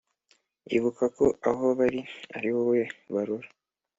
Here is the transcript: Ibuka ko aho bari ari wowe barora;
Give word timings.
Ibuka 0.75 1.05
ko 1.17 1.25
aho 1.49 1.65
bari 1.79 2.01
ari 2.35 2.49
wowe 2.55 2.81
barora; 3.13 3.47